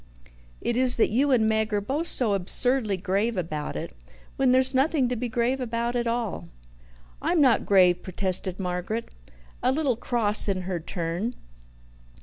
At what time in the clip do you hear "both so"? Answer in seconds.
1.79-2.33